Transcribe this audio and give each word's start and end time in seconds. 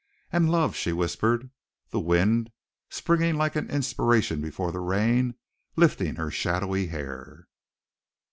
"And 0.31 0.49
love," 0.51 0.75
she 0.75 0.91
whispered, 0.91 1.51
the 1.91 1.99
wind, 1.99 2.51
springing 2.89 3.35
like 3.35 3.55
an 3.55 3.69
inspiration 3.69 4.41
before 4.41 4.71
the 4.71 4.79
rain, 4.79 5.35
lifting 5.75 6.15
her 6.15 6.31
shadowy 6.31 6.87
hair. 6.87 7.45